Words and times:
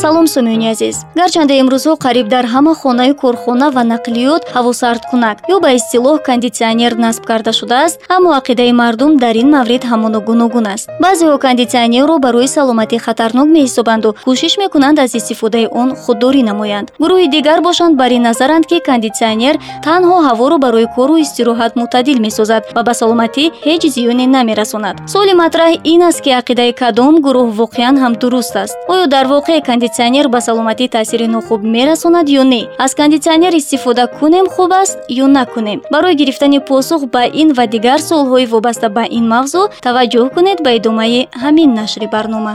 салом 0.00 0.26
сомиёни 0.34 0.68
азиз. 0.74 0.96
Гарчанде 1.18 1.54
имрӯзҳо 1.62 1.94
қариб 2.04 2.26
дар 2.34 2.44
ҳама 2.54 2.72
хонаи 2.80 3.12
корхона 3.22 3.68
ва 3.76 3.82
нақлиёт 3.92 4.42
ҳавосардкунак 4.54 5.36
ё 5.54 5.56
ба 5.64 5.70
истилоҳ 5.78 6.16
кондитсионер 6.28 6.92
насб 7.04 7.22
карда 7.30 7.52
шудааст 7.60 7.96
аммо 8.14 8.30
ақидаи 8.40 8.72
мардум 8.80 9.12
дар 9.24 9.34
ин 9.42 9.48
маврид 9.56 9.82
ҳамоно 9.90 10.18
гуногун 10.28 10.66
аст 10.74 10.86
баъзеҳо 11.04 11.36
кондитсионерро 11.46 12.14
барои 12.26 12.48
саломатӣ 12.56 12.96
хатарнок 13.06 13.48
меҳисобанду 13.56 14.08
кӯшиш 14.26 14.54
мекунанд 14.62 14.98
аз 15.04 15.12
истифодаи 15.20 15.66
он 15.80 15.88
худдорӣ 16.02 16.42
намоянд. 16.50 16.86
Гурӯҳи 17.02 17.26
дигар 17.36 17.58
бошанд 17.68 17.94
бар 18.00 18.10
ин 18.16 18.22
назаранд 18.28 18.64
ки 18.70 18.76
кондитсионер 18.88 19.54
танҳо 19.86 20.16
ҳаворо 20.26 20.56
барои 20.64 20.86
кору 20.96 21.14
истироҳат 21.24 21.72
мӯътадил 21.80 22.18
месозад 22.26 22.62
ва 22.76 22.82
ба 22.88 22.94
саломатӣ 23.00 23.44
ҳеҷ 23.66 23.82
зиёне 23.96 24.26
намерасонад. 24.36 24.96
Суоли 25.12 25.34
матраҳ 25.42 25.72
ин 25.92 26.00
аст 26.08 26.20
ки 26.24 26.30
ақидаи 26.40 26.72
кадом 26.80 27.14
гурӯҳ 27.26 27.48
воқеан 27.60 27.94
ҳам 28.02 28.12
дуруст 28.20 28.54
аст. 28.62 28.74
Оё 28.92 29.04
дар 29.14 29.26
воқеъ 29.34 29.60
кондитсионер 29.90 30.28
ба 30.28 30.40
саломатӣ 30.40 30.88
таъсири 30.88 31.26
нохуб 31.26 31.60
мерасонад 31.74 32.28
ё 32.40 32.42
не? 32.52 32.62
Аз 32.78 32.94
кондитсионер 32.94 33.52
истифода 33.60 34.06
кунем 34.06 34.46
хуб 34.54 34.72
аст 34.72 34.98
ё 35.08 35.26
накунем? 35.26 35.82
Барои 35.92 36.14
гирифтани 36.14 36.60
посух 36.60 37.02
ба 37.14 37.22
ин 37.42 37.52
ва 37.52 37.66
дигар 37.66 38.00
суолҳои 38.08 38.46
вобаста 38.46 38.88
ба 38.96 39.04
ин 39.18 39.24
мавзӯъ 39.32 39.70
таваҷҷӯҳ 39.86 40.26
кунед 40.34 40.58
ба 40.64 40.70
идомаи 40.78 41.28
ҳамин 41.42 41.70
нашри 41.80 42.06
барнома 42.14 42.54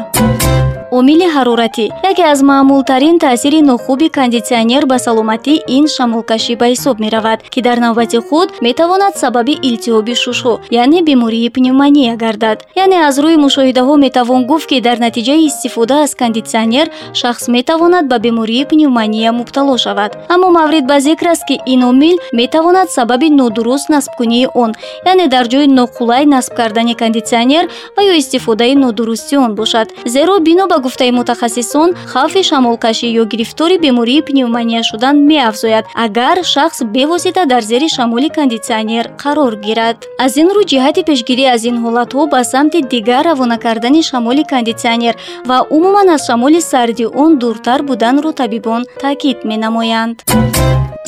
омили 0.98 1.28
ҳароратӣ 1.36 1.86
яке 2.12 2.24
аз 2.34 2.40
маъмултарин 2.50 3.16
таъсири 3.26 3.62
нохуби 3.72 4.08
кондитсионер 4.18 4.84
ба 4.92 4.98
саломатӣ 5.06 5.54
ин 5.78 5.86
шамолкашӣ 5.96 6.54
ба 6.62 6.66
ҳисоб 6.74 6.96
меравад 7.04 7.40
ки 7.54 7.60
дар 7.68 7.78
навбати 7.86 8.20
худ 8.28 8.50
метавонад 8.68 9.14
сабаби 9.24 9.54
илтиҳоби 9.70 10.14
шушҳо 10.24 10.54
яъне 10.82 11.00
бемории 11.10 11.50
пневмония 11.56 12.16
гардад. 12.24 12.58
Яъне 12.84 12.98
аз 13.08 13.16
рӯи 13.24 13.38
мушоҳидаҳо 13.46 13.94
метавон 14.06 14.42
гуфт 14.50 14.68
ки 14.72 14.78
дар 14.88 14.98
натиҷаи 15.06 15.46
истифода 15.50 15.96
аз 16.06 16.12
кондитсионер 16.22 16.88
шахс 17.20 17.44
метавонад 17.56 18.06
ба 18.12 18.18
бемории 18.26 18.66
пневмония 18.72 19.32
мубтало 19.40 19.78
шавад. 19.86 20.12
Аммо 20.34 20.48
маврид 20.58 20.86
ба 20.92 20.98
зикр 21.06 21.28
аст 21.34 21.44
ки 21.50 21.56
ин 21.74 21.82
омил 21.92 22.18
метавонад 22.40 22.88
сабаби 22.98 23.30
нодуруст 23.40 23.88
насбкунии 23.96 24.48
он 24.64 24.72
яъне 25.12 25.28
дар 25.34 25.46
ҷои 25.54 25.68
ноқулай 25.80 26.24
насб 26.34 26.54
кардани 26.60 26.96
кондитсионер 27.02 27.66
ва 27.96 28.02
ё 28.12 28.14
истифодаи 28.22 28.76
нодурусти 28.84 29.36
он 29.46 29.52
бошад. 29.60 29.88
Зеро 30.14 30.40
бино 30.40 30.68
ба 30.72 30.78
гуфтаи 30.86 31.12
мутахассисон 31.18 31.90
хавфи 32.12 32.42
шамолкашӣ 32.50 33.08
ё 33.22 33.24
гирифтори 33.32 33.78
бемории 33.86 34.26
пневмония 34.28 34.82
шудан 34.90 35.16
меафзояд 35.30 35.86
агар 36.06 36.38
шахс 36.54 36.78
бевосита 36.96 37.44
дар 37.52 37.64
зери 37.72 37.88
шамоли 37.98 38.30
кондитсионер 38.38 39.06
қарор 39.24 39.54
гирад. 39.66 39.98
Аз 40.26 40.34
ин 40.42 40.48
рӯ 40.56 40.64
ҷиҳати 40.72 41.02
пешгирӣ 41.10 41.46
аз 41.56 41.62
ин 41.70 41.78
ҳолатҳо 41.84 42.22
ба 42.34 42.42
самти 42.52 42.80
дигар 42.94 43.24
равона 43.30 43.58
кардани 43.66 44.02
шамоли 44.10 44.44
кондитсионер 44.52 45.16
ва 45.50 45.58
умуман 45.76 46.08
аз 46.16 46.22
шамоли 46.28 46.62
сарди 46.72 47.06
он 47.24 47.32
дуртар 47.42 47.80
буданро 47.90 48.32
табибон 48.42 48.82
таъкид 49.04 49.38
менамоянд 49.50 50.18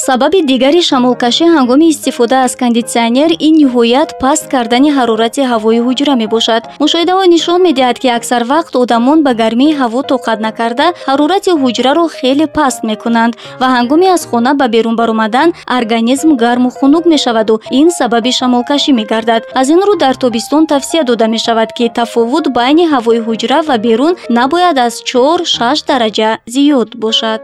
сабаби 0.08 0.40
дигари 0.52 0.82
шамолкашӣ 0.90 1.46
ҳангоми 1.56 1.88
истифода 1.94 2.38
аз 2.46 2.54
кондитсионер 2.62 3.32
ин 3.48 3.54
ниҳоят 3.62 4.10
паст 4.24 4.46
кардани 4.54 4.90
ҳарорати 4.98 5.42
ҳавои 5.52 5.80
ҳуҷра 5.86 6.14
мебошад. 6.24 6.64
Мушоҳидаҳо 6.84 7.24
нишон 7.36 7.60
медиҳад 7.68 7.98
ки 8.02 8.08
аксар 8.18 8.44
вақт 8.54 8.74
одамон 8.84 9.18
ба 9.26 9.32
гармии 9.42 9.78
ҳаво 9.80 10.00
тоқат 10.12 10.40
накарда 10.48 10.88
ҳарорати 11.10 11.52
ҳуҷраро 11.62 12.06
хеле 12.18 12.48
паст 12.58 12.80
мекунанд 12.90 13.34
ва 13.62 13.68
ҳангоми 13.76 14.08
аз 14.16 14.24
хона 14.30 14.52
ба 14.60 14.66
берун 14.76 14.96
баромадан 15.02 15.50
организм 15.80 16.30
гарму 16.44 16.70
хунук 16.78 17.04
мешаваду. 17.14 17.56
Ин 17.80 17.88
сабаби 18.00 18.32
шамолкашӣ 18.40 18.92
мегардад. 19.00 19.42
Аз 19.60 19.68
ин 19.74 19.82
рӯ 19.88 19.94
дар 20.04 20.16
тобистон 20.24 20.64
тавсия 20.72 21.04
дода 21.10 21.28
мешавад 21.36 21.70
ки 21.78 21.86
тафовут 22.00 22.46
байни 22.58 22.86
ҳавои 22.94 23.20
ҳуҷра 23.28 23.60
ва 23.70 23.76
берун 23.86 24.14
набояд 24.38 24.78
аз 24.88 24.94
чор 25.10 25.40
шаш 25.56 25.78
дараҷа 25.90 26.30
зиёд 26.54 26.90
бошад 27.04 27.42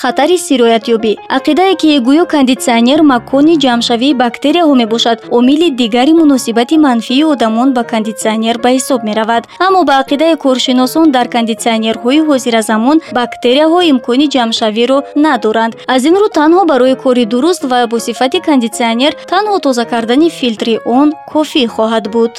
хатари 0.00 0.36
сироятёбӣ 0.46 1.12
ақидае 1.38 1.74
ки 1.80 1.88
гӯё 2.06 2.24
кондитсионер 2.34 3.00
макони 3.12 3.54
ҷамъшавии 3.64 4.18
бактерияҳо 4.22 4.74
мебошад 4.82 5.18
омили 5.36 5.68
дигари 5.80 6.12
муносибати 6.20 6.76
манфии 6.86 7.24
одамон 7.32 7.68
ба 7.76 7.82
кондитсионер 7.92 8.56
ба 8.64 8.68
ҳисоб 8.76 9.00
меравад. 9.08 9.42
Аммо 9.66 9.80
ба 9.88 9.94
ақидаи 10.02 10.34
коршиносон 10.44 11.06
дар 11.16 11.26
кондитсионерҳои 11.34 12.20
ҳозиразамон 12.28 12.96
бактерияҳо 13.18 13.78
имкони 13.92 14.26
ҷамъшавиро 14.34 14.98
надоранд. 15.24 15.72
Аз 15.94 16.02
ин 16.08 16.14
рӯ 16.22 16.28
танҳо 16.38 16.62
барои 16.70 16.94
кори 17.04 17.24
дуруст 17.32 17.62
ва 17.70 17.78
бо 17.90 17.96
сифати 18.06 18.38
кондитсионер 18.48 19.12
танҳо 19.32 19.56
тоза 19.64 19.84
кардани 19.92 20.28
филтри 20.38 20.74
он 20.98 21.08
кофӣ 21.32 21.62
хоҳад 21.74 22.04
буд 22.14 22.32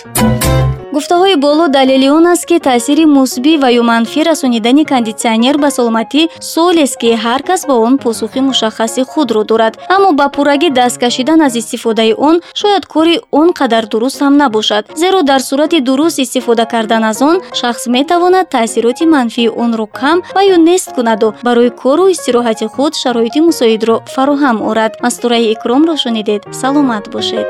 гуфтаҳои 0.93 1.35
боло 1.35 1.67
далели 1.67 2.09
он 2.17 2.25
аст 2.33 2.45
ки 2.49 2.57
таъсири 2.67 3.05
мусбӣ 3.17 3.53
ва 3.61 3.69
ё 3.79 3.83
манфӣ 3.91 4.21
расонидани 4.29 4.83
кондитсионер 4.91 5.55
ба 5.63 5.69
саломатӣ 5.77 6.21
суолест 6.51 6.95
ки 7.01 7.09
ҳар 7.23 7.41
кас 7.49 7.61
ба 7.69 7.75
он 7.87 7.93
посухи 8.03 8.39
мушаххаси 8.49 9.01
худро 9.11 9.43
дорад. 9.49 9.73
Аммо 9.95 10.09
ба 10.19 10.27
пуррагӣ 10.35 10.69
даст 10.79 10.97
кашидан 11.03 11.39
аз 11.47 11.53
истифодаи 11.61 12.13
он 12.29 12.35
шояд 12.59 12.85
кори 12.93 13.15
он 13.39 13.49
қадар 13.59 13.83
дуруст 13.91 14.19
ҳам 14.21 14.33
набошад. 14.41 14.83
Зеро 15.01 15.21
дар 15.29 15.41
сурати 15.49 15.79
дуруст 15.87 16.17
истифода 16.25 16.65
кардан 16.73 17.03
аз 17.11 17.21
он 17.29 17.35
шахс 17.59 17.83
метавонад 17.95 18.49
таъсироти 18.49 19.05
манфии 19.15 19.53
онро 19.63 19.85
кам 19.99 20.17
ва 20.35 20.41
ё 20.53 20.57
нест 20.67 20.87
кунаду 20.95 21.27
барои 21.47 21.69
кору 21.81 22.05
истироҳати 22.15 22.65
худ 22.73 22.93
шароити 23.03 23.39
мусоидро 23.47 23.95
фароҳам 24.13 24.57
орад. 24.69 24.93
Мастураи 25.03 25.51
икромро 25.53 25.95
шунидед. 26.03 26.41
Саломат 26.61 27.05
бошед 27.13 27.49